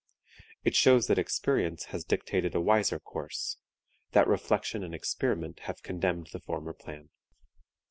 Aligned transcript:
It 0.63 0.75
shows 0.75 1.05
that 1.05 1.19
experience 1.19 1.83
has 1.93 2.03
dictated 2.03 2.55
a 2.55 2.59
wiser 2.59 2.99
course; 2.99 3.57
that 4.13 4.27
reflection 4.27 4.83
and 4.83 4.95
experiment 4.95 5.59
have 5.65 5.83
condemned 5.83 6.29
the 6.33 6.39
former 6.41 6.73
plan. 6.73 7.11